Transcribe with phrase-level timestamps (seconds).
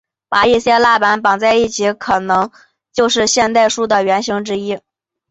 [0.27, 2.49] 把一些蜡板绑在一起可能
[2.91, 4.79] 就是现代书的原型之一。